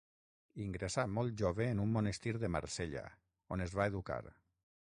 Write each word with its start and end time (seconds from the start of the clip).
Ingressà 0.63 1.03
molt 1.17 1.35
jove 1.43 1.69
en 1.75 1.83
un 1.85 1.93
monestir 1.97 2.35
de 2.45 2.51
Marsella, 2.57 3.07
on 3.57 3.67
es 3.67 3.81
va 3.83 3.89
educar. 3.93 4.23